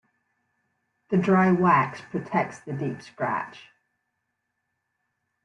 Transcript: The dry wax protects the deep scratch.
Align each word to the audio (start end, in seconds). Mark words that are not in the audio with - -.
The 1.11 1.17
dry 1.19 1.51
wax 1.51 2.01
protects 2.09 2.59
the 2.61 2.73
deep 2.73 3.03
scratch. 3.03 3.67